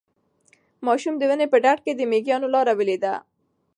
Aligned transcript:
ماشوم 0.85 1.15
د 1.17 1.23
ونې 1.29 1.47
په 1.51 1.57
ډډ 1.63 1.77
کې 1.85 1.91
د 1.95 2.01
مېږیانو 2.11 2.47
لاره 2.53 2.73
ولیده. 2.79 3.13